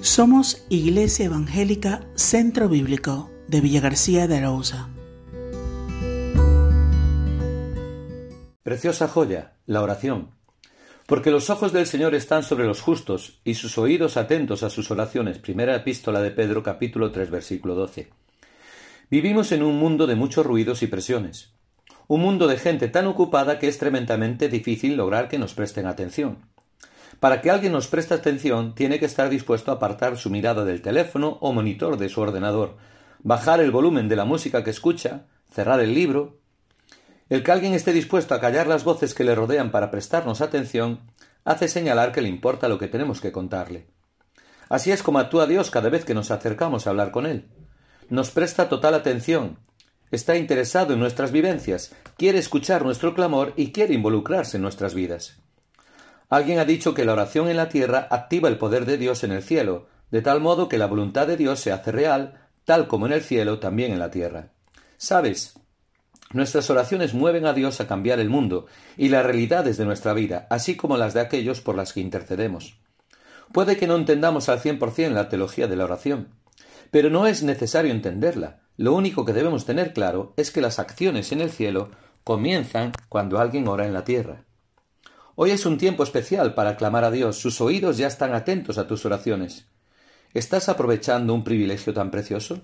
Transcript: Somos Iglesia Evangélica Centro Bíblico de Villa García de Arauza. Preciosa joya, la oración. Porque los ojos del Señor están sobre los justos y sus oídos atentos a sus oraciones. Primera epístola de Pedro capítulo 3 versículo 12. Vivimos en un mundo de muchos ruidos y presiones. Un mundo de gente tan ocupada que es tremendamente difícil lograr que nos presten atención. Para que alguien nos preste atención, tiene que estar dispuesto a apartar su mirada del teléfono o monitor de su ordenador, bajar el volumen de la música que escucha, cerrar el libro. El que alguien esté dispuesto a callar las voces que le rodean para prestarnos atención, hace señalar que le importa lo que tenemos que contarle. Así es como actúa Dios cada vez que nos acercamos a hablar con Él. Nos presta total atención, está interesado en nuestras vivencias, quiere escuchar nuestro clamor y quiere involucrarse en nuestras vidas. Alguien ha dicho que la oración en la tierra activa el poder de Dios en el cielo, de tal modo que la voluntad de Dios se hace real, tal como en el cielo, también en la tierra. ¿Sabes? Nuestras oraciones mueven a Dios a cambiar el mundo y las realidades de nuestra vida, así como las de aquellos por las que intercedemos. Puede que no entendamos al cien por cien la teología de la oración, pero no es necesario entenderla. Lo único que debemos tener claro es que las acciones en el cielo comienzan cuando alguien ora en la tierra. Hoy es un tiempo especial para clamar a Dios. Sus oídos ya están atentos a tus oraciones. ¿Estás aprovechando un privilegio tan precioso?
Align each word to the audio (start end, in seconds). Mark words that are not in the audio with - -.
Somos 0.00 0.64
Iglesia 0.68 1.26
Evangélica 1.26 2.06
Centro 2.14 2.68
Bíblico 2.68 3.32
de 3.48 3.60
Villa 3.60 3.80
García 3.80 4.28
de 4.28 4.36
Arauza. 4.36 4.88
Preciosa 8.62 9.08
joya, 9.08 9.54
la 9.66 9.82
oración. 9.82 10.30
Porque 11.06 11.32
los 11.32 11.50
ojos 11.50 11.72
del 11.72 11.86
Señor 11.86 12.14
están 12.14 12.44
sobre 12.44 12.64
los 12.64 12.80
justos 12.80 13.40
y 13.42 13.54
sus 13.54 13.76
oídos 13.76 14.16
atentos 14.16 14.62
a 14.62 14.70
sus 14.70 14.92
oraciones. 14.92 15.40
Primera 15.40 15.74
epístola 15.74 16.22
de 16.22 16.30
Pedro 16.30 16.62
capítulo 16.62 17.10
3 17.10 17.30
versículo 17.30 17.74
12. 17.74 18.08
Vivimos 19.10 19.50
en 19.50 19.64
un 19.64 19.80
mundo 19.80 20.06
de 20.06 20.14
muchos 20.14 20.46
ruidos 20.46 20.84
y 20.84 20.86
presiones. 20.86 21.54
Un 22.06 22.22
mundo 22.22 22.46
de 22.46 22.56
gente 22.56 22.86
tan 22.86 23.08
ocupada 23.08 23.58
que 23.58 23.66
es 23.66 23.78
tremendamente 23.78 24.48
difícil 24.48 24.96
lograr 24.96 25.28
que 25.28 25.40
nos 25.40 25.54
presten 25.54 25.86
atención. 25.86 26.38
Para 27.20 27.40
que 27.40 27.50
alguien 27.50 27.72
nos 27.72 27.88
preste 27.88 28.14
atención, 28.14 28.74
tiene 28.74 29.00
que 29.00 29.06
estar 29.06 29.28
dispuesto 29.28 29.70
a 29.70 29.74
apartar 29.74 30.16
su 30.16 30.30
mirada 30.30 30.64
del 30.64 30.82
teléfono 30.82 31.38
o 31.40 31.52
monitor 31.52 31.96
de 31.96 32.08
su 32.08 32.20
ordenador, 32.20 32.76
bajar 33.22 33.60
el 33.60 33.72
volumen 33.72 34.08
de 34.08 34.16
la 34.16 34.24
música 34.24 34.62
que 34.62 34.70
escucha, 34.70 35.26
cerrar 35.50 35.80
el 35.80 35.94
libro. 35.94 36.38
El 37.28 37.42
que 37.42 37.50
alguien 37.50 37.74
esté 37.74 37.92
dispuesto 37.92 38.34
a 38.34 38.40
callar 38.40 38.68
las 38.68 38.84
voces 38.84 39.14
que 39.14 39.24
le 39.24 39.34
rodean 39.34 39.72
para 39.72 39.90
prestarnos 39.90 40.40
atención, 40.40 41.00
hace 41.44 41.66
señalar 41.66 42.12
que 42.12 42.22
le 42.22 42.28
importa 42.28 42.68
lo 42.68 42.78
que 42.78 42.86
tenemos 42.86 43.20
que 43.20 43.32
contarle. 43.32 43.88
Así 44.68 44.92
es 44.92 45.02
como 45.02 45.18
actúa 45.18 45.46
Dios 45.46 45.70
cada 45.70 45.88
vez 45.88 46.04
que 46.04 46.14
nos 46.14 46.30
acercamos 46.30 46.86
a 46.86 46.90
hablar 46.90 47.10
con 47.10 47.26
Él. 47.26 47.48
Nos 48.10 48.30
presta 48.30 48.68
total 48.68 48.94
atención, 48.94 49.58
está 50.12 50.36
interesado 50.36 50.94
en 50.94 51.00
nuestras 51.00 51.32
vivencias, 51.32 51.94
quiere 52.16 52.38
escuchar 52.38 52.84
nuestro 52.84 53.14
clamor 53.14 53.54
y 53.56 53.72
quiere 53.72 53.94
involucrarse 53.94 54.56
en 54.56 54.62
nuestras 54.62 54.94
vidas. 54.94 55.42
Alguien 56.28 56.58
ha 56.58 56.64
dicho 56.64 56.92
que 56.94 57.04
la 57.04 57.14
oración 57.14 57.48
en 57.48 57.56
la 57.56 57.68
tierra 57.68 58.06
activa 58.10 58.48
el 58.48 58.58
poder 58.58 58.84
de 58.84 58.98
Dios 58.98 59.24
en 59.24 59.32
el 59.32 59.42
cielo, 59.42 59.86
de 60.10 60.20
tal 60.22 60.40
modo 60.40 60.68
que 60.68 60.78
la 60.78 60.86
voluntad 60.86 61.26
de 61.26 61.36
Dios 61.36 61.60
se 61.60 61.72
hace 61.72 61.90
real, 61.90 62.48
tal 62.64 62.86
como 62.86 63.06
en 63.06 63.12
el 63.12 63.22
cielo, 63.22 63.58
también 63.58 63.92
en 63.92 63.98
la 63.98 64.10
tierra. 64.10 64.50
¿Sabes? 64.98 65.54
Nuestras 66.32 66.68
oraciones 66.68 67.14
mueven 67.14 67.46
a 67.46 67.54
Dios 67.54 67.80
a 67.80 67.86
cambiar 67.86 68.20
el 68.20 68.28
mundo 68.28 68.66
y 68.98 69.08
las 69.08 69.24
realidades 69.24 69.78
de 69.78 69.86
nuestra 69.86 70.12
vida, 70.12 70.46
así 70.50 70.76
como 70.76 70.98
las 70.98 71.14
de 71.14 71.20
aquellos 71.20 71.62
por 71.62 71.74
las 71.74 71.94
que 71.94 72.00
intercedemos. 72.00 72.78
Puede 73.52 73.78
que 73.78 73.86
no 73.86 73.96
entendamos 73.96 74.50
al 74.50 74.60
cien 74.60 74.78
por 74.78 74.90
cien 74.90 75.14
la 75.14 75.30
teología 75.30 75.66
de 75.66 75.76
la 75.76 75.84
oración, 75.84 76.28
pero 76.90 77.08
no 77.08 77.26
es 77.26 77.42
necesario 77.42 77.92
entenderla. 77.92 78.60
Lo 78.76 78.92
único 78.92 79.24
que 79.24 79.32
debemos 79.32 79.64
tener 79.64 79.94
claro 79.94 80.34
es 80.36 80.50
que 80.50 80.60
las 80.60 80.78
acciones 80.78 81.32
en 81.32 81.40
el 81.40 81.50
cielo 81.50 81.90
comienzan 82.24 82.92
cuando 83.08 83.38
alguien 83.38 83.66
ora 83.66 83.86
en 83.86 83.94
la 83.94 84.04
tierra. 84.04 84.44
Hoy 85.40 85.52
es 85.52 85.66
un 85.66 85.78
tiempo 85.78 86.02
especial 86.02 86.54
para 86.54 86.76
clamar 86.76 87.04
a 87.04 87.12
Dios. 87.12 87.36
Sus 87.36 87.60
oídos 87.60 87.96
ya 87.96 88.08
están 88.08 88.34
atentos 88.34 88.76
a 88.76 88.88
tus 88.88 89.06
oraciones. 89.06 89.66
¿Estás 90.34 90.68
aprovechando 90.68 91.32
un 91.32 91.44
privilegio 91.44 91.94
tan 91.94 92.10
precioso? 92.10 92.60